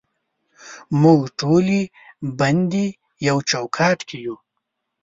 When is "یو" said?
3.27-3.37, 4.25-4.35